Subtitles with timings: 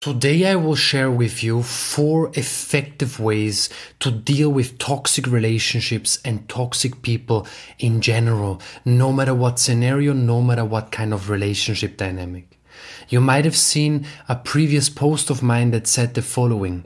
[0.00, 6.48] Today, I will share with you four effective ways to deal with toxic relationships and
[6.48, 7.48] toxic people
[7.80, 12.60] in general, no matter what scenario, no matter what kind of relationship dynamic.
[13.08, 16.84] You might have seen a previous post of mine that said the following.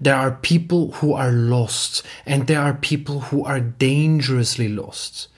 [0.00, 5.28] There are people who are lost and there are people who are dangerously lost.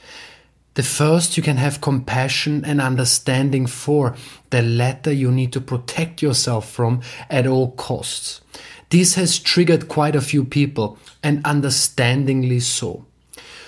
[0.78, 4.14] The first you can have compassion and understanding for.
[4.50, 8.42] The latter you need to protect yourself from at all costs.
[8.90, 13.04] This has triggered quite a few people, and understandingly so.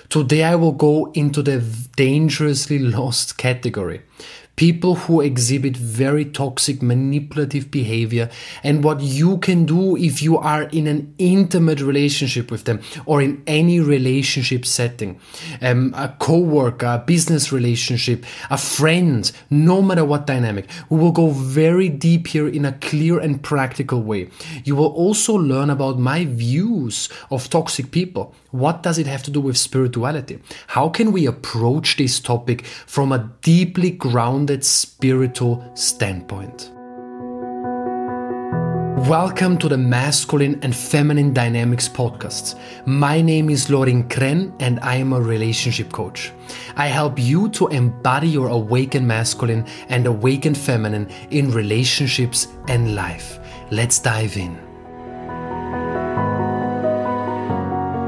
[0.09, 1.59] Today I will go into the
[1.97, 4.03] dangerously lost category
[4.61, 8.29] people who exhibit very toxic manipulative behavior
[8.63, 13.23] and what you can do if you are in an intimate relationship with them or
[13.23, 15.19] in any relationship setting.
[15.63, 20.69] Um, a co-worker a business relationship a friend no matter what dynamic.
[20.91, 24.29] We will go very deep here in a clear and practical way.
[24.65, 29.31] You will also learn about my views of toxic people what does it have to
[29.31, 36.71] do with spirituality how can we approach this topic from a deeply grounded spiritual standpoint.
[39.09, 42.59] Welcome to the Masculine and Feminine Dynamics podcast.
[42.87, 46.33] My name is Lorin Krenn and I am a relationship coach.
[46.77, 53.39] I help you to embody your awakened masculine and awakened feminine in relationships and life.
[53.71, 54.70] Let's dive in.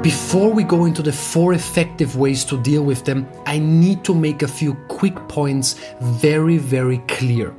[0.03, 4.13] Before we go into the four effective ways to deal with them, I need to
[4.13, 7.55] make a few quick points very, very clear.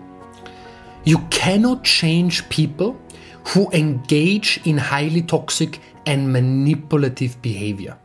[1.05, 2.99] You cannot change people
[3.47, 7.97] who engage in highly toxic and manipulative behavior.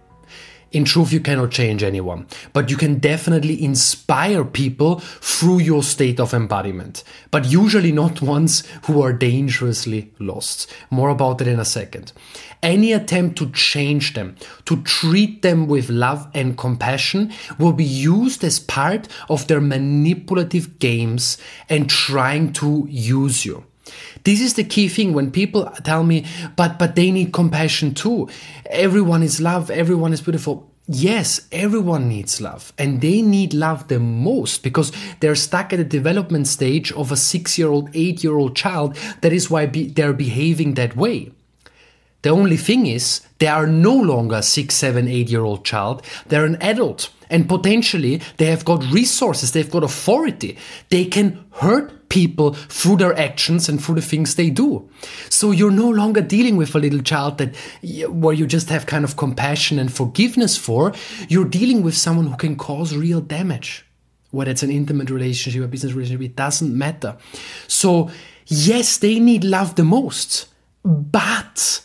[0.71, 6.21] In truth, you cannot change anyone, but you can definitely inspire people through your state
[6.21, 10.71] of embodiment, but usually not ones who are dangerously lost.
[10.91, 12.13] More about that in a second.
[12.63, 18.45] Any attempt to change them, to treat them with love and compassion, will be used
[18.45, 21.39] as part of their manipulative games
[21.71, 23.65] and trying to use you.
[24.25, 26.25] This is the key thing when people tell me,
[26.57, 28.29] but but they need compassion too.
[28.67, 30.71] Everyone is love, everyone is beautiful.
[30.91, 34.91] Yes, everyone needs love, and they need love the most because
[35.21, 38.97] they're stuck at the development stage of a six year old, eight year old child.
[39.21, 41.31] That is why be, they're behaving that way.
[42.23, 46.03] The only thing is, they are no longer a six, seven, eight year old child.
[46.27, 47.11] They're an adult.
[47.31, 50.59] And potentially, they have got resources, they've got authority.
[50.89, 54.89] They can hurt people through their actions and through the things they do.
[55.29, 57.55] So you're no longer dealing with a little child that
[58.09, 60.93] where you just have kind of compassion and forgiveness for.
[61.29, 63.85] You're dealing with someone who can cause real damage.
[64.31, 67.17] Whether it's an intimate relationship, a business relationship, it doesn't matter.
[67.67, 68.11] So,
[68.47, 70.49] yes, they need love the most,
[70.85, 71.83] but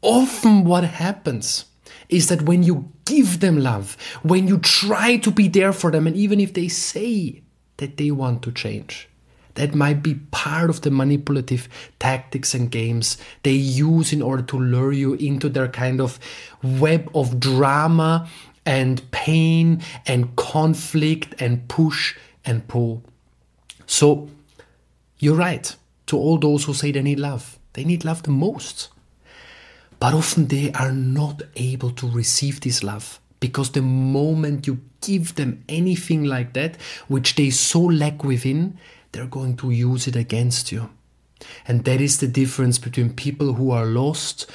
[0.00, 1.64] often what happens
[2.10, 6.06] is that when you give them love, when you try to be there for them,
[6.06, 7.42] and even if they say
[7.78, 9.08] that they want to change,
[9.54, 14.58] that might be part of the manipulative tactics and games they use in order to
[14.58, 16.18] lure you into their kind of
[16.62, 18.28] web of drama
[18.64, 23.02] and pain and conflict and push and pull.
[23.86, 24.28] So,
[25.18, 25.74] you're right
[26.06, 27.58] to all those who say they need love.
[27.72, 28.88] They need love the most.
[30.00, 35.34] But often they are not able to receive this love because the moment you give
[35.34, 36.76] them anything like that,
[37.08, 38.78] which they so lack within,
[39.12, 40.90] they're going to use it against you.
[41.68, 44.50] And that is the difference between people who are lost,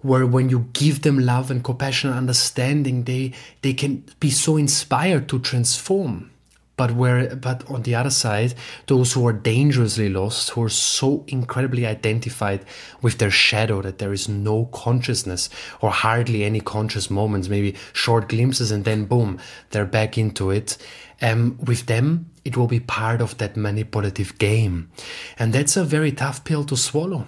[0.00, 3.32] where when you give them love and compassion and understanding, they,
[3.62, 6.30] they can be so inspired to transform
[6.78, 8.54] but where but on the other side
[8.86, 12.64] those who are dangerously lost who are so incredibly identified
[13.02, 15.50] with their shadow that there is no consciousness
[15.82, 19.38] or hardly any conscious moments maybe short glimpses and then boom
[19.70, 20.76] they're back into it.
[21.20, 24.90] Um, with them it will be part of that manipulative game.
[25.38, 27.26] And that's a very tough pill to swallow.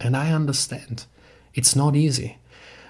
[0.00, 1.04] And i understand.
[1.54, 2.38] It's not easy.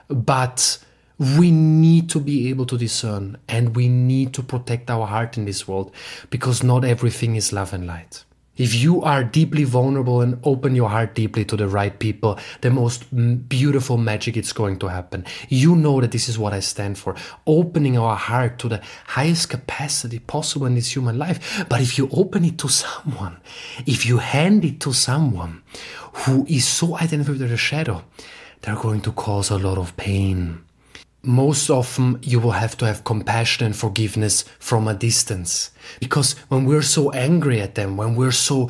[0.08, 0.78] But
[1.22, 5.44] we need to be able to discern and we need to protect our heart in
[5.44, 5.94] this world
[6.30, 8.24] because not everything is love and light.
[8.56, 12.70] If you are deeply vulnerable and open your heart deeply to the right people, the
[12.70, 13.04] most
[13.48, 15.24] beautiful magic is going to happen.
[15.48, 17.14] You know that this is what I stand for.
[17.46, 21.64] Opening our heart to the highest capacity possible in this human life.
[21.68, 23.40] But if you open it to someone,
[23.86, 25.62] if you hand it to someone
[26.12, 28.04] who is so identified with the shadow,
[28.60, 30.64] they're going to cause a lot of pain
[31.24, 35.70] most often you will have to have compassion and forgiveness from a distance.
[36.00, 38.68] Because when we're so angry at them, when we're so,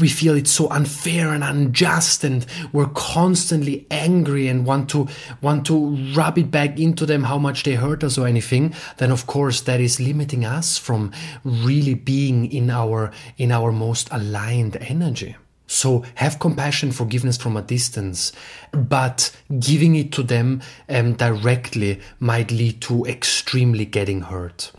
[0.00, 5.06] we feel it's so unfair and unjust and we're constantly angry and want to,
[5.42, 9.10] want to rub it back into them how much they hurt us or anything, then
[9.10, 11.12] of course that is limiting us from
[11.44, 15.36] really being in our, in our most aligned energy.
[15.66, 18.32] So have compassion, forgiveness from a distance,
[18.72, 24.72] but giving it to them um, directly might lead to extremely getting hurt.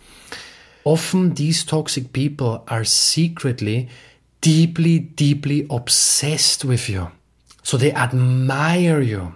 [0.84, 3.90] Often these toxic people are secretly
[4.40, 7.12] deeply, deeply obsessed with you.
[7.64, 9.36] So they admire you.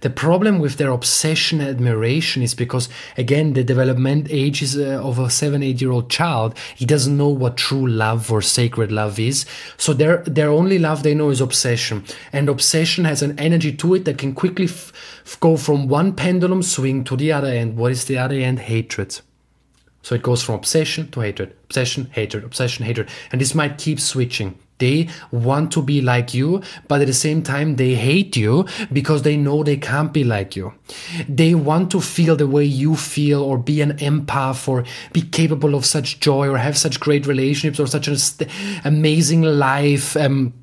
[0.00, 5.00] The problem with their obsession and admiration is because, again, the development age is uh,
[5.02, 6.56] of a seven, eight year old child.
[6.74, 9.46] He doesn't know what true love or sacred love is.
[9.76, 12.04] So their, their only love they know is obsession.
[12.32, 14.92] And obsession has an energy to it that can quickly f-
[15.40, 17.76] go from one pendulum swing to the other end.
[17.76, 18.60] What is the other end?
[18.60, 19.20] Hatred.
[20.02, 23.08] So it goes from obsession to hatred, obsession, hatred, obsession, hatred.
[23.30, 24.58] And this might keep switching.
[24.78, 29.22] They want to be like you, but at the same time, they hate you because
[29.22, 30.72] they know they can't be like you.
[31.28, 35.74] They want to feel the way you feel or be an empath or be capable
[35.74, 38.48] of such joy or have such great relationships or such an
[38.84, 40.16] amazing life.
[40.16, 40.54] Um,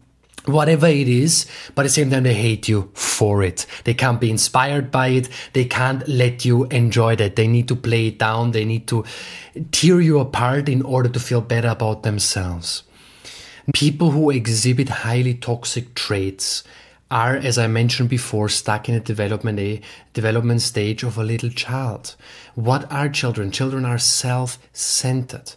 [0.46, 1.46] whatever it is,
[1.76, 3.66] but at the same time, they hate you for it.
[3.84, 5.30] They can't be inspired by it.
[5.54, 7.36] They can't let you enjoy that.
[7.36, 8.52] They need to play it down.
[8.52, 9.06] They need to
[9.72, 12.84] tear you apart in order to feel better about themselves.
[13.74, 16.64] People who exhibit highly toxic traits
[17.12, 19.82] are, as I mentioned before, stuck in a development a
[20.14, 22.16] development stage of a little child.
[22.56, 23.52] What are children?
[23.52, 25.56] Children are self-centered.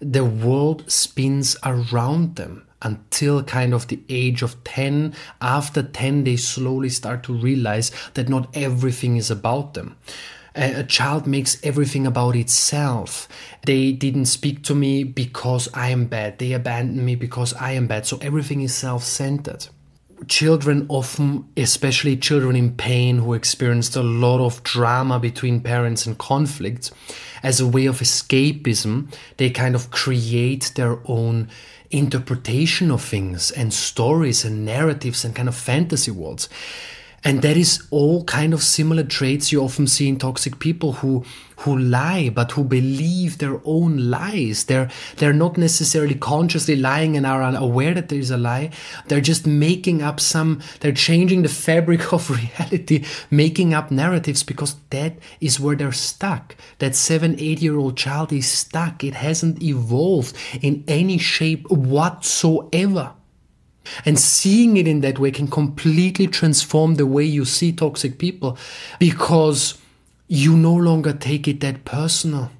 [0.00, 5.14] The world spins around them until kind of the age of 10.
[5.40, 9.96] After 10, they slowly start to realize that not everything is about them
[10.54, 13.28] a child makes everything about itself.
[13.64, 16.38] They didn't speak to me because I am bad.
[16.38, 18.06] They abandoned me because I am bad.
[18.06, 19.68] So everything is self centered.
[20.28, 26.16] Children often, especially children in pain who experienced a lot of drama between parents and
[26.16, 26.92] conflict,
[27.42, 31.48] as a way of escapism, they kind of create their own
[31.90, 36.48] interpretation of things and stories and narratives and kind of fantasy worlds.
[37.24, 41.24] And that is all kind of similar traits you often see in toxic people who
[41.58, 44.64] who lie but who believe their own lies.
[44.64, 48.70] They're they're not necessarily consciously lying and are unaware that there is a lie.
[49.06, 54.74] They're just making up some they're changing the fabric of reality, making up narratives because
[54.90, 56.56] that is where they're stuck.
[56.78, 59.04] That seven, eight year old child is stuck.
[59.04, 63.12] It hasn't evolved in any shape whatsoever.
[64.04, 68.56] And seeing it in that way can completely transform the way you see toxic people
[68.98, 69.78] because
[70.28, 72.50] you no longer take it that personal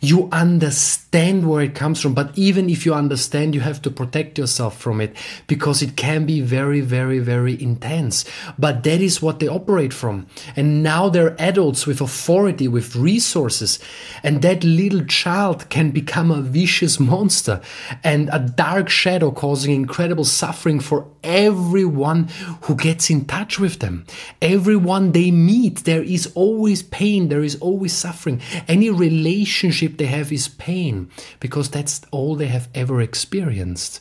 [0.00, 2.14] you understand where it comes from.
[2.14, 5.16] But even if you understand, you have to protect yourself from it
[5.46, 8.24] because it can be very, very, very intense.
[8.58, 10.26] But that is what they operate from.
[10.56, 13.78] And now they're adults with authority, with resources.
[14.22, 17.60] And that little child can become a vicious monster
[18.02, 22.28] and a dark shadow causing incredible suffering for everyone
[22.62, 24.06] who gets in touch with them.
[24.40, 28.40] Everyone they meet, there is always pain, there is always suffering.
[28.68, 31.10] Any relationship relationship they have is pain
[31.40, 34.00] because that's all they have ever experienced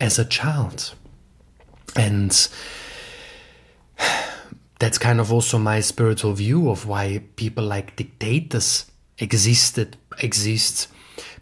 [0.00, 0.94] as a child.
[1.96, 2.30] And
[4.78, 8.86] that's kind of also my spiritual view of why people like dictators
[9.18, 10.88] existed exist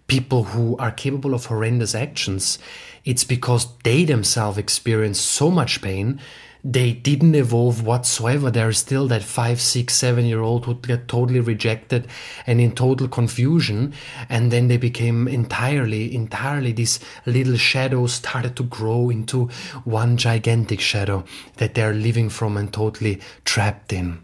[0.09, 2.59] people who are capable of horrendous actions
[3.05, 6.19] it's because they themselves experience so much pain
[6.65, 8.51] they didn't evolve whatsoever.
[8.51, 12.09] There's still that five, six, seven year old who get totally rejected
[12.47, 13.95] and in total confusion.
[14.29, 19.47] And then they became entirely, entirely this little shadow started to grow into
[19.85, 21.25] one gigantic shadow
[21.57, 24.21] that they're living from and totally trapped in.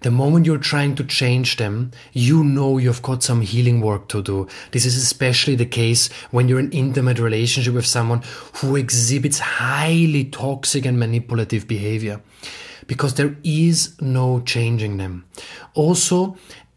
[0.00, 4.22] The moment you're trying to change them, you know you've got some healing work to
[4.22, 4.48] do.
[4.72, 8.22] This is especially the case when you're in intimate relationship with someone
[8.54, 12.20] who exhibits highly toxic and manipulative behavior
[12.86, 15.24] because there is no changing them.
[15.74, 16.36] Also,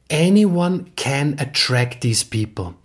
[0.10, 2.76] anyone can attract these people.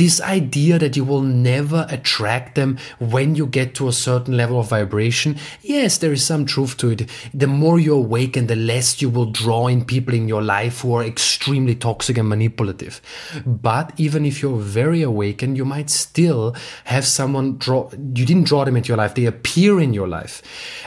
[0.00, 4.58] This idea that you will never attract them when you get to a certain level
[4.58, 7.06] of vibration, yes, there is some truth to it.
[7.34, 10.94] The more you awaken, the less you will draw in people in your life who
[10.94, 13.02] are extremely toxic and manipulative.
[13.44, 18.64] But even if you're very awakened, you might still have someone draw, you didn't draw
[18.64, 20.40] them into your life, they appear in your life.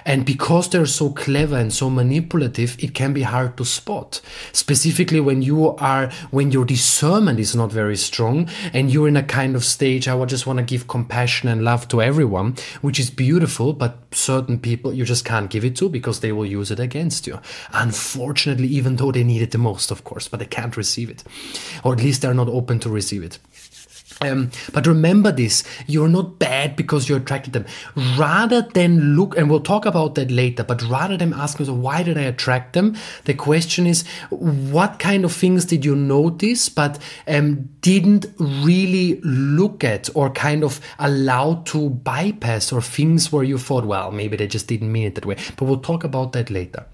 [0.07, 4.21] And because they're so clever and so manipulative, it can be hard to spot.
[4.53, 9.23] Specifically when you are, when your discernment is not very strong and you're in a
[9.23, 13.09] kind of stage, I just want to give compassion and love to everyone, which is
[13.09, 16.79] beautiful, but certain people you just can't give it to because they will use it
[16.79, 17.39] against you.
[17.73, 21.21] Unfortunately, even though they need it the most, of course, but they can't receive it.
[21.83, 23.39] Or at least they're not open to receive it.
[24.23, 27.65] Um, but remember this you're not bad because you attracted them.
[28.17, 32.03] Rather than look, and we'll talk about that later, but rather than asking, so why
[32.03, 32.95] did I attract them?
[33.25, 39.83] The question is, what kind of things did you notice but um, didn't really look
[39.83, 44.47] at or kind of allow to bypass, or things where you thought, well, maybe they
[44.47, 45.37] just didn't mean it that way.
[45.57, 46.85] But we'll talk about that later.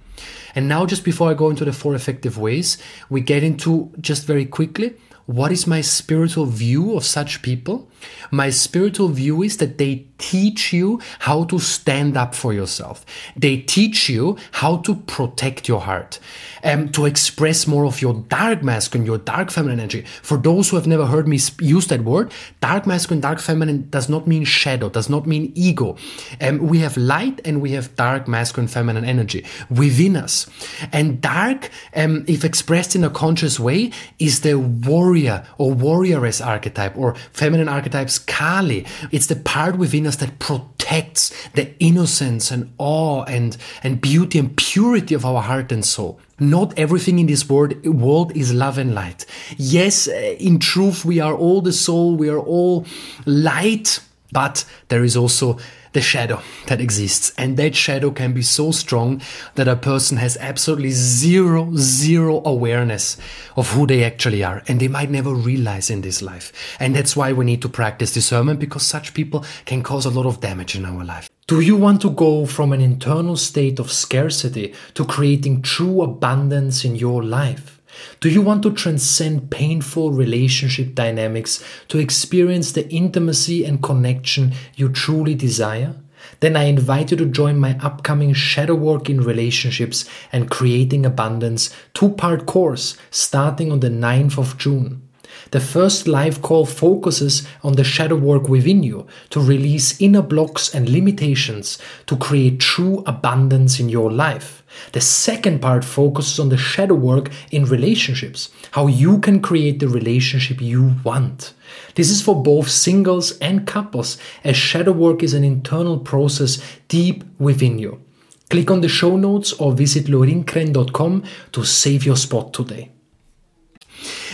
[0.55, 2.77] And now, just before I go into the four effective ways,
[3.09, 4.95] we get into just very quickly
[5.29, 7.87] what is my spiritual view of such people?
[8.31, 13.05] My spiritual view is that they teach you how to stand up for yourself.
[13.35, 16.19] They teach you how to protect your heart,
[16.63, 20.05] um, to express more of your dark masculine, your dark feminine energy.
[20.21, 24.09] For those who have never heard me use that word, dark masculine, dark feminine does
[24.09, 25.95] not mean shadow, does not mean ego.
[26.41, 30.49] Um, we have light and we have dark masculine, feminine energy within us.
[30.91, 36.97] And dark, um, if expressed in a conscious way, is the warrior or warrioress archetype
[36.97, 38.85] or feminine archetypes Kali.
[39.11, 44.55] It's the part within us that protects the innocence and awe and, and beauty and
[44.55, 46.19] purity of our heart and soul.
[46.39, 49.25] Not everything in this world, world is love and light.
[49.57, 52.85] Yes, uh, in truth, we are all the soul, we are all
[53.25, 53.99] light,
[54.31, 55.57] but there is also
[55.99, 57.33] the shadow that exists.
[57.37, 59.21] And that shadow can be so strong
[59.55, 63.17] that a person has absolutely zero, zero awareness
[63.57, 64.63] of who they actually are.
[64.69, 66.53] And they might never realize in this life.
[66.79, 70.25] And that's why we need to practice discernment because such people can cause a lot
[70.25, 71.29] of damage in our life.
[71.47, 76.85] Do you want to go from an internal state of scarcity to creating true abundance
[76.85, 77.78] in your life?
[78.19, 84.89] Do you want to transcend painful relationship dynamics to experience the intimacy and connection you
[84.89, 85.95] truly desire?
[86.41, 91.73] Then I invite you to join my upcoming Shadow Work in Relationships and Creating Abundance
[91.93, 95.08] two part course starting on the 9th of June.
[95.51, 100.73] The first live call focuses on the shadow work within you to release inner blocks
[100.75, 104.63] and limitations to create true abundance in your life.
[104.91, 109.87] The second part focuses on the shadow work in relationships, how you can create the
[109.87, 111.53] relationship you want.
[111.95, 117.23] This is for both singles and couples, as shadow work is an internal process deep
[117.39, 118.01] within you.
[118.49, 122.91] Click on the show notes or visit lorinkrenn.com to save your spot today.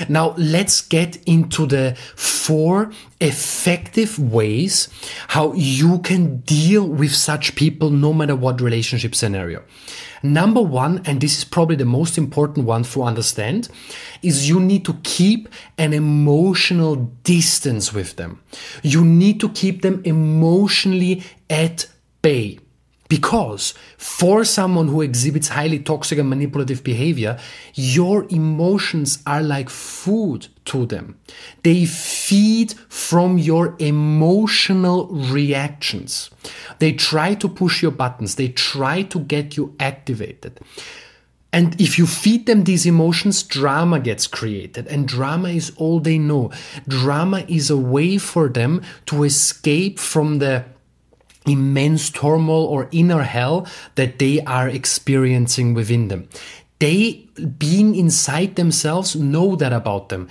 [0.10, 2.91] Now, let's get into the four
[3.22, 4.89] effective ways
[5.29, 9.63] how you can deal with such people no matter what relationship scenario.
[10.24, 13.69] Number one, and this is probably the most important one for understand,
[14.22, 18.41] is you need to keep an emotional distance with them.
[18.81, 21.88] You need to keep them emotionally at
[22.22, 22.60] bay.
[23.07, 27.38] Because for someone who exhibits highly toxic and manipulative behavior,
[27.75, 31.19] your emotions are like food to them.
[31.62, 36.31] They feed from your emotional reactions.
[36.79, 38.35] They try to push your buttons.
[38.35, 40.59] They try to get you activated.
[41.53, 44.88] And if you feed them these emotions, drama gets created.
[44.88, 46.51] And drama is all they know.
[46.85, 50.65] Drama is a way for them to escape from the
[51.45, 56.27] immense turmoil or inner hell that they are experiencing within them.
[56.79, 60.27] They, being inside themselves, know that about them.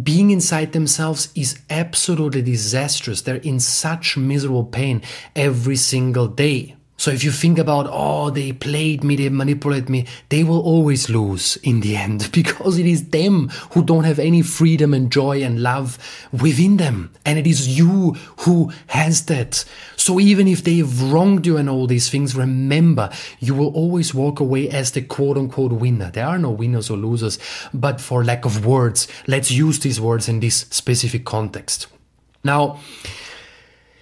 [0.00, 3.22] Being inside themselves is absolutely disastrous.
[3.22, 5.02] They're in such miserable pain
[5.34, 6.76] every single day.
[7.00, 11.08] So if you think about, oh, they played me, they manipulate me, they will always
[11.08, 15.42] lose in the end because it is them who don't have any freedom and joy
[15.42, 15.96] and love
[16.30, 17.10] within them.
[17.24, 19.64] And it is you who has that.
[19.96, 24.12] So even if they have wronged you and all these things, remember, you will always
[24.12, 26.10] walk away as the quote unquote winner.
[26.10, 27.38] There are no winners or losers,
[27.72, 31.86] but for lack of words, let's use these words in this specific context.
[32.44, 32.78] Now,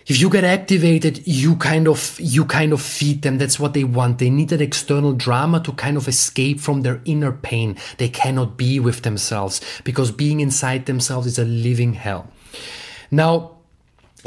[0.09, 3.37] if you get activated, you kind of you kind of feed them.
[3.37, 4.19] That's what they want.
[4.19, 7.77] They need that external drama to kind of escape from their inner pain.
[7.99, 12.27] They cannot be with themselves because being inside themselves is a living hell.
[13.11, 13.58] Now,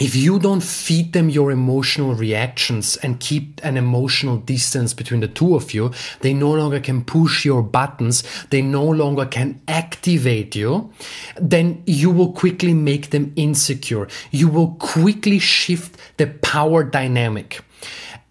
[0.02, 5.28] if you don't feed them your emotional reactions and keep an emotional distance between the
[5.28, 5.92] two of you,
[6.22, 10.92] they no longer can push your buttons, they no longer can activate you,
[11.40, 14.08] then you will quickly make them insecure.
[14.32, 17.62] You will quickly shift the power dynamic.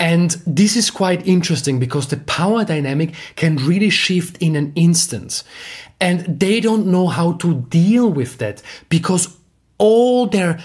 [0.01, 5.45] And this is quite interesting because the power dynamic can really shift in an instant.
[6.01, 9.37] And they don't know how to deal with that because
[9.79, 10.59] all their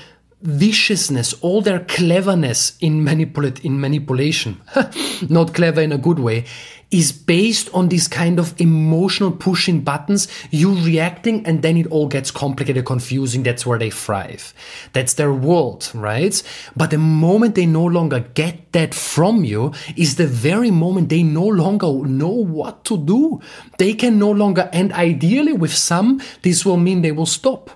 [0.45, 4.61] viciousness, all their cleverness in, manipulate, in manipulation,
[5.29, 6.45] not clever in a good way,
[6.91, 12.07] is based on this kind of emotional pushing buttons, you reacting, and then it all
[12.07, 13.41] gets complicated, confusing.
[13.41, 14.53] That's where they thrive.
[14.93, 16.41] That's their world, right?
[16.75, 21.23] But the moment they no longer get that from you is the very moment they
[21.23, 23.41] no longer know what to do.
[23.79, 27.71] They can no longer, and ideally with some, this will mean they will stop.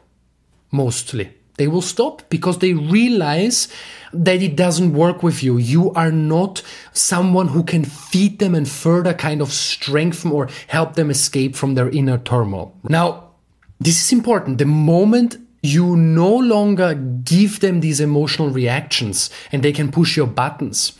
[0.71, 3.67] Mostly they will stop because they realize
[4.13, 5.57] that it doesn't work with you.
[5.57, 6.63] You are not
[6.93, 11.75] someone who can feed them and further kind of strengthen or help them escape from
[11.75, 12.73] their inner turmoil.
[12.83, 13.31] Now,
[13.77, 14.57] this is important.
[14.57, 20.27] The moment you no longer give them these emotional reactions and they can push your
[20.27, 20.93] buttons,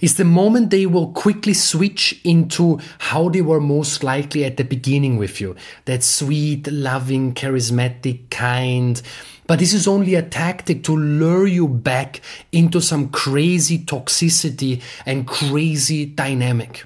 [0.00, 4.64] is the moment they will quickly switch into how they were most likely at the
[4.64, 5.56] beginning with you.
[5.86, 9.00] That sweet, loving, charismatic, kind,
[9.46, 12.20] but this is only a tactic to lure you back
[12.52, 16.84] into some crazy toxicity and crazy dynamic.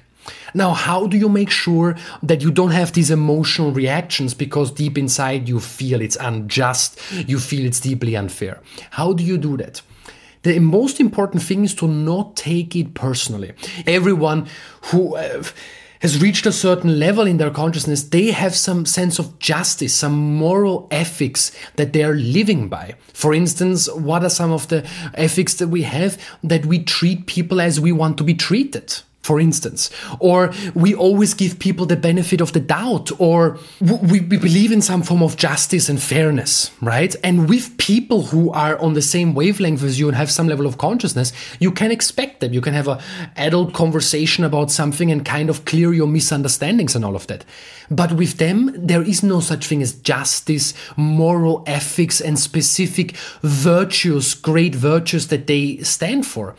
[0.53, 4.97] Now, how do you make sure that you don't have these emotional reactions because deep
[4.97, 8.59] inside you feel it's unjust, you feel it's deeply unfair?
[8.91, 9.81] How do you do that?
[10.43, 13.53] The most important thing is to not take it personally.
[13.85, 14.47] Everyone
[14.85, 15.43] who uh,
[16.01, 20.13] has reached a certain level in their consciousness, they have some sense of justice, some
[20.13, 22.95] moral ethics that they are living by.
[23.13, 27.61] For instance, what are some of the ethics that we have that we treat people
[27.61, 29.01] as we want to be treated?
[29.21, 34.37] For instance, or we always give people the benefit of the doubt, or we, we,
[34.37, 37.15] believe in some form of justice and fairness, right?
[37.23, 40.65] And with people who are on the same wavelength as you and have some level
[40.65, 42.51] of consciousness, you can expect them.
[42.51, 42.99] You can have an
[43.37, 47.45] adult conversation about something and kind of clear your misunderstandings and all of that.
[47.91, 54.33] But with them, there is no such thing as justice, moral ethics, and specific virtues,
[54.33, 56.55] great virtues that they stand for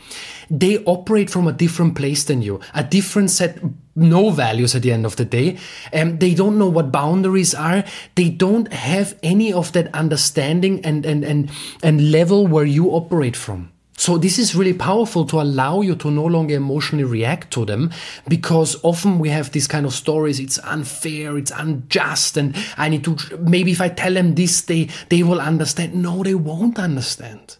[0.49, 3.59] they operate from a different place than you, a different set,
[3.95, 5.57] no values at the end of the day.
[5.93, 7.83] Um, they don't know what boundaries are.
[8.15, 13.35] They don't have any of that understanding and, and, and, and level where you operate
[13.35, 13.71] from.
[13.95, 17.91] So this is really powerful to allow you to no longer emotionally react to them
[18.27, 20.39] because often we have these kind of stories.
[20.39, 21.37] It's unfair.
[21.37, 22.35] It's unjust.
[22.35, 25.93] And I need to, maybe if I tell them this, they, they will understand.
[25.93, 27.57] No, they won't understand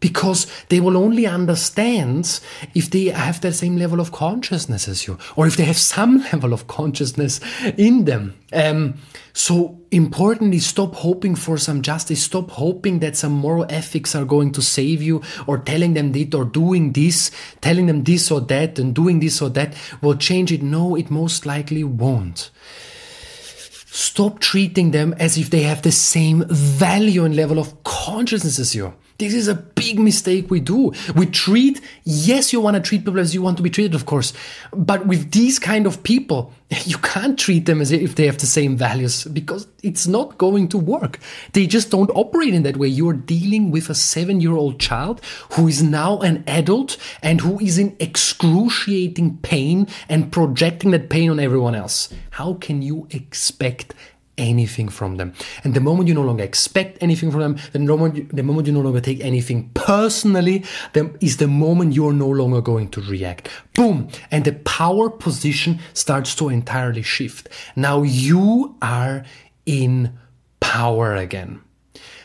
[0.00, 2.40] because they will only understand
[2.74, 6.18] if they have that same level of consciousness as you, or if they have some
[6.32, 7.40] level of consciousness
[7.76, 8.34] in them.
[8.52, 8.94] Um,
[9.32, 12.22] so importantly, stop hoping for some justice.
[12.22, 16.34] Stop hoping that some moral ethics are going to save you, or telling them that
[16.34, 17.30] or doing this,
[17.60, 20.62] telling them this or that, and doing this or that will change it.
[20.62, 22.50] No, it most likely won't.
[23.86, 28.74] Stop treating them as if they have the same value and level of consciousness as
[28.74, 28.92] you.
[29.18, 30.92] This is a big mistake we do.
[31.14, 34.06] We treat, yes, you want to treat people as you want to be treated, of
[34.06, 34.32] course.
[34.72, 36.52] But with these kind of people,
[36.84, 40.66] you can't treat them as if they have the same values because it's not going
[40.68, 41.20] to work.
[41.52, 42.88] They just don't operate in that way.
[42.88, 45.20] You're dealing with a seven year old child
[45.52, 51.30] who is now an adult and who is in excruciating pain and projecting that pain
[51.30, 52.12] on everyone else.
[52.30, 53.94] How can you expect
[54.38, 55.32] anything from them.
[55.62, 58.66] And the moment you no longer expect anything from them, the moment you, the moment
[58.66, 63.00] you no longer take anything personally, then is the moment you're no longer going to
[63.02, 63.48] react.
[63.74, 64.08] Boom!
[64.30, 67.48] And the power position starts to entirely shift.
[67.76, 69.24] Now you are
[69.66, 70.18] in
[70.60, 71.60] power again.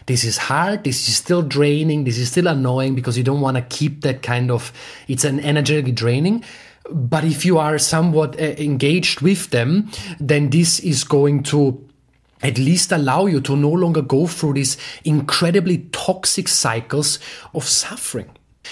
[0.05, 0.83] This is hard.
[0.85, 2.03] This is still draining.
[2.03, 4.73] This is still annoying because you don't want to keep that kind of,
[5.07, 6.43] it's an energetic draining
[6.91, 11.88] but if you are somewhat uh, engaged with them, then this is going to
[12.41, 17.19] at least allow you to no longer go through these incredibly toxic cycles
[17.53, 18.29] of suffering.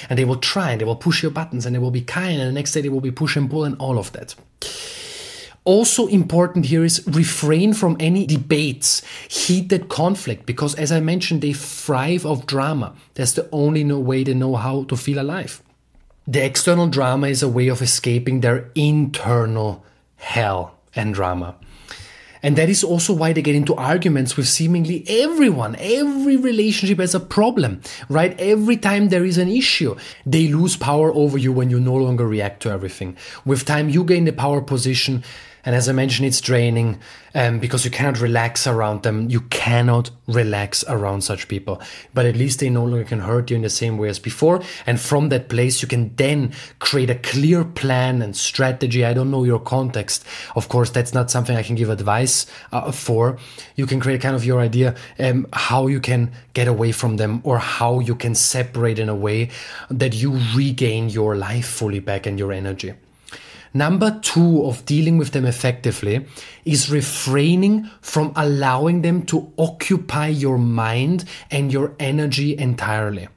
[0.10, 2.40] And they will try and they will push your buttons and they will be kind
[2.40, 4.36] and the next day they will be push and pull and all of that.
[5.68, 11.52] Also important here is refrain from any debates, heated conflict, because as I mentioned, they
[11.52, 12.96] thrive of drama.
[13.16, 15.62] That's the only way they know how to feel alive.
[16.26, 19.84] The external drama is a way of escaping their internal
[20.16, 21.56] hell and drama.
[22.48, 25.76] And that is also why they get into arguments with seemingly everyone.
[25.80, 28.40] Every relationship has a problem, right?
[28.40, 32.26] Every time there is an issue, they lose power over you when you no longer
[32.26, 33.18] react to everything.
[33.44, 35.26] With time, you gain the power position
[35.68, 36.98] and as I mentioned, it's draining
[37.36, 39.30] um, because you cannot relax around them.
[39.30, 41.82] You cannot relax around such people.
[42.14, 44.62] But at least they no longer can hurt you in the same way as before.
[44.86, 49.04] And from that place, you can then create a clear plan and strategy.
[49.04, 50.26] I don't know your context.
[50.56, 53.38] Of course, that's not something I can give advice uh, for.
[53.76, 57.42] You can create kind of your idea um, how you can get away from them
[57.44, 59.50] or how you can separate in a way
[59.90, 62.94] that you regain your life fully back and your energy.
[63.74, 66.26] Number two of dealing with them effectively
[66.66, 73.28] is refraining from allowing them to occupy your mind and your energy entirely.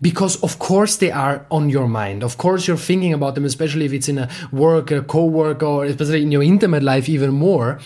[0.00, 2.22] Because of course they are on your mind.
[2.22, 5.86] Of course you're thinking about them, especially if it's in a work, a co-work, or
[5.86, 7.80] especially in your intimate life even more.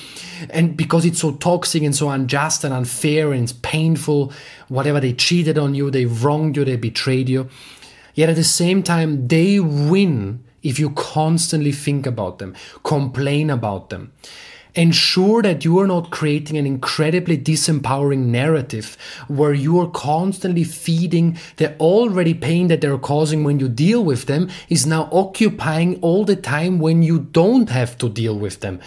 [0.51, 4.31] And because it's so toxic and so unjust and unfair and it's painful,
[4.69, 7.49] whatever they cheated on you, they wronged you, they betrayed you.
[8.15, 13.91] Yet at the same time, they win if you constantly think about them, complain about
[13.91, 14.13] them.
[14.75, 18.97] Ensure that you are not creating an incredibly disempowering narrative
[19.29, 24.25] where you are constantly feeding the already pain that they're causing when you deal with
[24.25, 28.81] them is now occupying all the time when you don't have to deal with them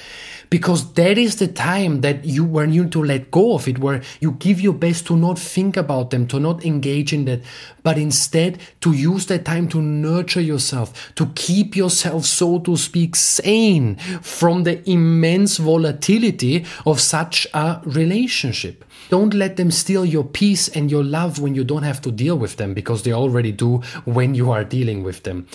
[0.56, 4.02] because that is the time that you when you to let go of it where
[4.22, 7.42] you give your best to not think about them to not engage in that
[7.84, 13.18] but instead to use that time to nurture yourself to keep yourself so to speak
[13.18, 20.70] sane from the immense volatility of such a relationship don't let them steal your peace
[20.70, 23.82] and your love when you don't have to deal with them because they already do
[24.06, 25.46] when you are dealing with them.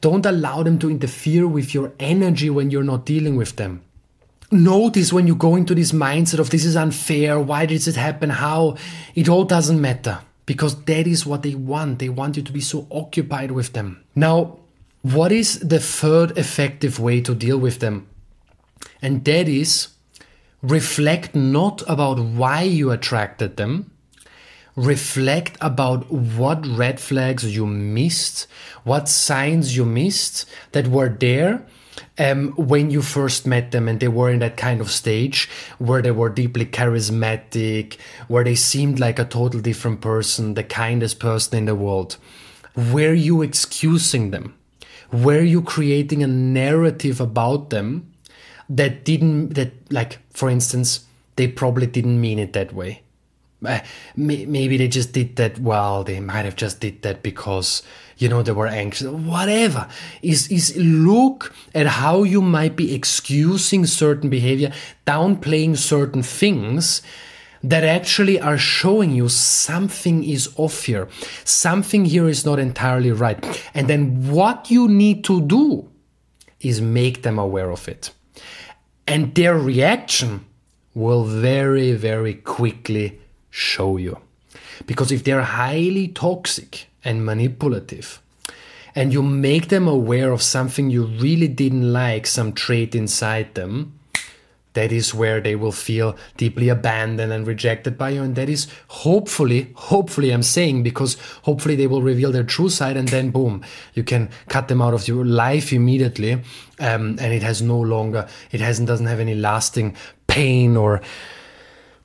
[0.00, 3.82] Don't allow them to interfere with your energy when you're not dealing with them
[4.50, 8.30] notice when you go into this mindset of this is unfair, why did it happen,
[8.30, 8.76] how,
[9.14, 12.00] it all doesn't matter because that is what they want.
[12.00, 14.02] They want you to be so occupied with them.
[14.16, 14.58] Now,
[15.02, 18.08] what is the third effective way to deal with them?
[19.00, 19.88] And that is
[20.62, 23.92] reflect not about why you attracted them,
[24.76, 28.46] reflect about what red flags you missed,
[28.84, 31.64] what signs you missed that were there
[32.18, 36.02] um, when you first met them and they were in that kind of stage where
[36.02, 41.58] they were deeply charismatic, where they seemed like a total different person, the kindest person
[41.58, 42.16] in the world.
[42.76, 44.54] Were you excusing them?
[45.12, 48.12] Were you creating a narrative about them
[48.68, 51.04] that didn't, that, like, for instance,
[51.36, 53.02] they probably didn't mean it that way?
[53.64, 53.80] Uh,
[54.16, 57.82] maybe they just did that well they might have just did that because
[58.20, 59.88] you know they were anxious whatever.
[60.22, 64.72] Is is look at how you might be excusing certain behavior
[65.06, 67.02] downplaying certain things
[67.62, 71.08] that actually are showing you something is off here.
[71.44, 73.38] Something here is not entirely right.
[73.74, 75.88] And then what you need to do
[76.60, 78.10] is make them aware of it.
[79.06, 80.44] And their reaction
[80.94, 84.18] will very very quickly show you.
[84.86, 88.20] Because if they're highly toxic and manipulative,
[88.94, 93.94] and you make them aware of something you really didn't like, some trait inside them,
[94.74, 98.22] that is where they will feel deeply abandoned and rejected by you.
[98.22, 102.96] And that is hopefully, hopefully, I'm saying, because hopefully they will reveal their true side
[102.96, 106.34] and then boom, you can cut them out of your life immediately.
[106.78, 109.96] Um, and it has no longer, it hasn't, doesn't have any lasting
[110.28, 111.00] pain or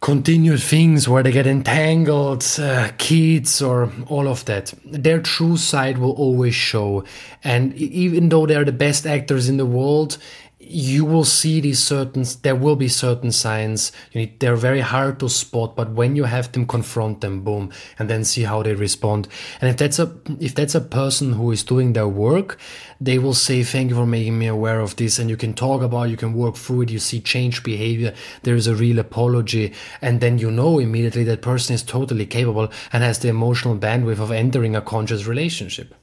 [0.06, 4.72] continued things where they get entangled, uh, kids, or all of that.
[4.86, 7.04] Their true side will always show.
[7.44, 10.20] And even though they're the best actors in the world,
[10.68, 13.92] you will see these certain there will be certain signs.
[14.12, 17.72] You need they're very hard to spot but when you have them confront them boom
[18.00, 19.28] and then see how they respond.
[19.62, 22.58] And if that's a if that's a person who is doing their work
[23.00, 25.82] they will say thank you for making me aware of this and you can talk
[25.82, 29.74] about you can work through it you see change behavior there is a real apology
[30.02, 34.20] and then you know immediately that person is totally capable and has the emotional bandwidth
[34.20, 35.94] of entering a conscious relationship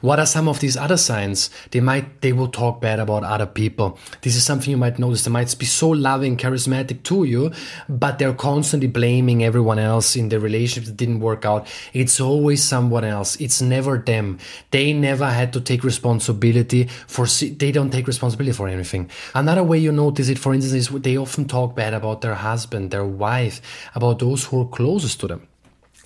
[0.00, 1.50] what are some of these other signs?
[1.70, 3.98] They might, they will talk bad about other people.
[4.22, 5.24] This is something you might notice.
[5.24, 7.52] They might be so loving, charismatic to you,
[7.88, 11.66] but they're constantly blaming everyone else in the relationship that didn't work out.
[11.92, 13.36] It's always someone else.
[13.40, 14.38] It's never them.
[14.70, 19.10] They never had to take responsibility for, they don't take responsibility for anything.
[19.34, 22.90] Another way you notice it, for instance, is they often talk bad about their husband,
[22.90, 23.60] their wife,
[23.94, 25.48] about those who are closest to them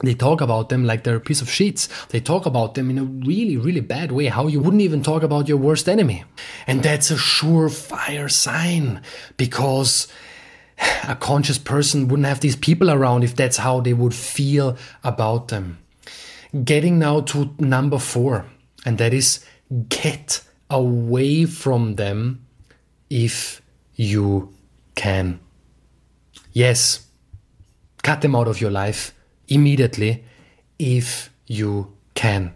[0.02, 1.88] They talk about them like they're a piece of sheets.
[2.08, 5.22] They talk about them in a really, really bad way, how you wouldn't even talk
[5.22, 6.24] about your worst enemy.
[6.66, 9.00] And that's a surefire sign
[9.36, 10.08] because
[11.08, 15.48] a conscious person wouldn't have these people around if that's how they would feel about
[15.48, 15.78] them.
[16.64, 18.46] Getting now to number four,
[18.84, 19.44] and that is
[19.88, 22.44] get away from them
[23.08, 23.62] if
[23.94, 24.52] you
[24.96, 25.38] can.
[26.52, 27.06] Yes,
[28.02, 29.14] cut them out of your life
[29.54, 30.24] immediately
[30.78, 32.54] if you can.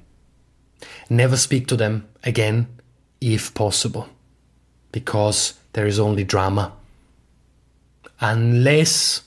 [1.08, 2.66] Never speak to them again
[3.20, 4.08] if possible,
[4.92, 6.72] because there is only drama.
[8.20, 9.22] Unless,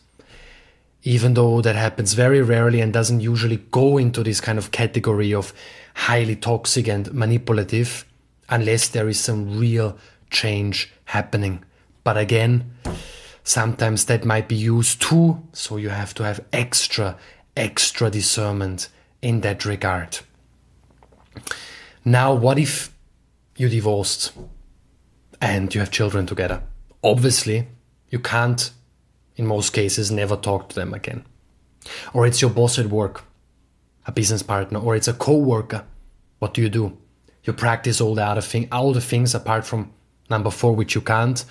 [1.04, 5.34] even though that happens very rarely and doesn't usually go into this kind of category
[5.34, 5.54] of
[5.94, 8.06] highly toxic and manipulative,
[8.50, 9.98] unless there is some real
[10.30, 11.64] change happening.
[12.04, 12.72] But again,
[13.44, 17.18] sometimes that might be used too, so you have to have extra,
[17.56, 18.90] extra discernment
[19.22, 20.20] in that regard.
[22.06, 22.94] Now, what if
[23.58, 24.32] you divorced
[25.42, 26.64] and you have children together?
[27.04, 27.68] Obviously,
[28.10, 28.72] you can't,
[29.36, 31.26] in most cases, never talk to them again.
[32.14, 33.24] Or it's your boss at work,
[34.06, 35.86] a business partner, or it's a co worker.
[36.40, 36.98] What do you do?
[37.44, 39.92] You practice all the other thing, all the things apart from
[40.30, 41.44] number four, which you can't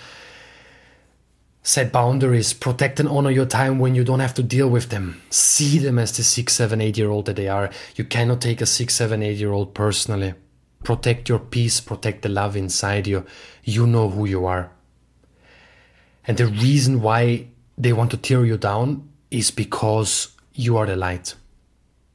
[1.62, 5.20] Set boundaries, protect and honor your time when you don't have to deal with them.
[5.28, 7.70] See them as the six, seven, eight year old that they are.
[7.96, 10.34] You cannot take a six, seven, eight year old personally.
[10.84, 13.26] Protect your peace, protect the love inside you.
[13.64, 14.70] You know who you are.
[16.26, 20.96] And the reason why they want to tear you down is because you are the
[20.96, 21.34] light.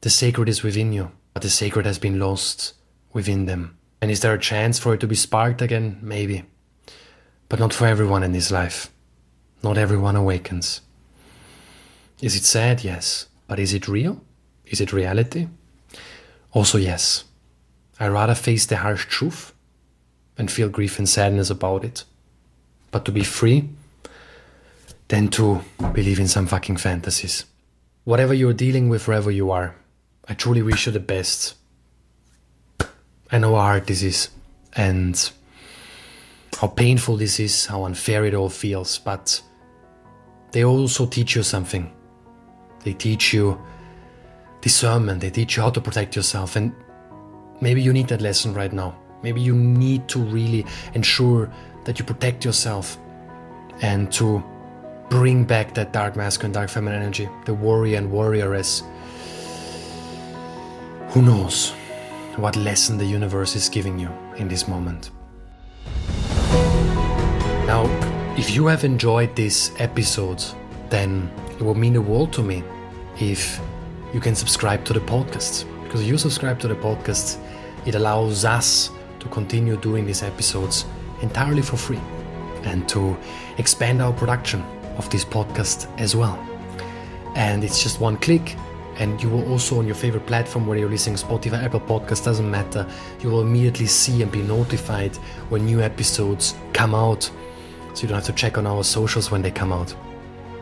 [0.02, 2.74] The sacred is within you, but the sacred has been lost
[3.12, 3.78] within them.
[4.02, 6.00] And is there a chance for it to be sparked again?
[6.02, 6.44] Maybe.
[7.50, 8.93] But not for everyone in this life.
[9.64, 10.82] Not everyone awakens.
[12.22, 12.84] Is it sad?
[12.84, 13.28] Yes.
[13.48, 14.22] But is it real?
[14.66, 15.48] Is it reality?
[16.52, 17.24] Also, yes.
[18.00, 19.54] I rather face the harsh truth
[20.38, 22.04] and feel grief and sadness about it.
[22.92, 23.70] But to be free
[25.08, 25.62] than to
[25.94, 27.46] believe in some fucking fantasies.
[28.04, 29.76] Whatever you're dealing with, wherever you are,
[30.28, 31.56] I truly wish you the best.
[33.32, 34.30] I know how hard this is
[34.74, 35.32] and
[36.60, 39.42] how painful this is, how unfair it all feels, but
[40.54, 41.92] they also teach you something.
[42.84, 43.60] They teach you
[44.62, 46.56] discernment, they teach you how to protect yourself.
[46.56, 46.74] And
[47.60, 48.96] maybe you need that lesson right now.
[49.24, 51.52] Maybe you need to really ensure
[51.86, 52.98] that you protect yourself
[53.82, 54.44] and to
[55.10, 58.84] bring back that dark masculine, dark feminine energy, the warrior and warrioress.
[61.10, 61.72] Who knows
[62.36, 65.10] what lesson the universe is giving you in this moment?
[67.66, 70.44] Now, if you have enjoyed this episode,
[70.90, 72.64] then it will mean the world to me
[73.20, 73.62] if
[74.12, 75.66] you can subscribe to the podcast.
[75.84, 77.38] Because if you subscribe to the podcast,
[77.86, 80.86] it allows us to continue doing these episodes
[81.22, 82.02] entirely for free
[82.64, 83.16] and to
[83.60, 84.64] expand our production
[84.98, 86.38] of this podcast as well.
[87.36, 88.56] And it's just one click,
[88.98, 92.50] and you will also on your favorite platform where you're listening Spotify, Apple Podcast, doesn't
[92.50, 92.88] matter.
[93.22, 95.16] You will immediately see and be notified
[95.50, 97.30] when new episodes come out
[97.94, 99.94] so you don't have to check on our socials when they come out.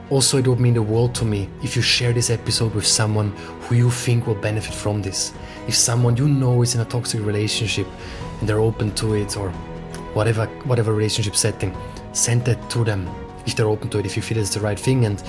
[0.10, 3.30] Also, it would mean the world to me if you share this episode with someone
[3.62, 5.34] who you think will benefit from this.
[5.68, 7.88] If someone you know is in a toxic relationship
[8.40, 9.52] and they're open to it or
[10.14, 11.74] whatever whatever relationship setting,
[12.12, 13.10] send that to them
[13.46, 15.24] if they're open to it, if you feel it's the right thing and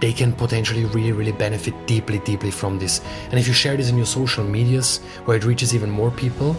[0.00, 3.00] they can potentially really, really benefit deeply, deeply from this.
[3.30, 6.54] And if you share this in your social medias where it reaches even more people,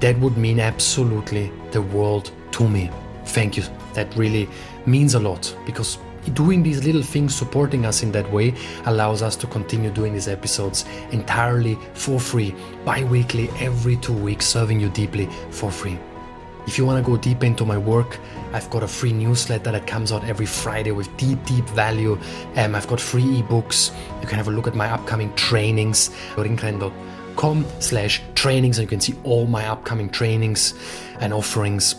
[0.00, 2.90] that would mean absolutely the world to me.
[3.24, 3.62] Thank you
[3.94, 4.48] that really
[4.86, 5.98] means a lot because
[6.34, 8.54] doing these little things, supporting us in that way,
[8.86, 14.46] allows us to continue doing these episodes entirely for free, bi weekly, every two weeks,
[14.46, 15.98] serving you deeply for free.
[16.66, 18.20] If you want to go deep into my work,
[18.52, 22.16] I've got a free newsletter that comes out every Friday with deep, deep value.
[22.54, 23.90] Um, I've got free ebooks.
[24.20, 29.00] You can have a look at my upcoming trainings, lorinkrenn.com slash trainings, and you can
[29.00, 30.74] see all my upcoming trainings
[31.18, 31.96] and offerings.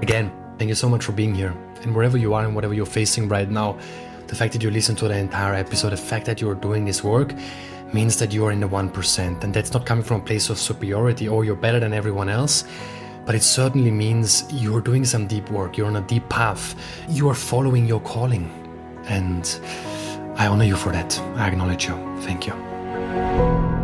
[0.00, 1.54] Again, Thank you so much for being here.
[1.82, 3.76] And wherever you are and whatever you're facing right now,
[4.26, 7.04] the fact that you listen to the entire episode, the fact that you're doing this
[7.04, 7.34] work
[7.92, 9.44] means that you are in the 1%.
[9.44, 12.64] And that's not coming from a place of superiority or you're better than everyone else.
[13.26, 15.76] But it certainly means you're doing some deep work.
[15.76, 16.74] You're on a deep path.
[17.08, 18.50] You are following your calling.
[19.06, 19.58] And
[20.36, 21.18] I honor you for that.
[21.36, 21.94] I acknowledge you.
[22.22, 23.83] Thank you.